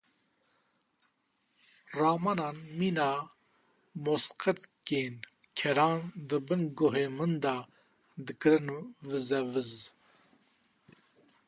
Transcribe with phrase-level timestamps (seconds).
[1.99, 3.09] Ramanan mîna
[4.03, 5.13] mozqirtkên
[5.57, 7.55] keran di bin guhê min de
[8.25, 8.69] dikirin
[9.07, 9.71] vize viz.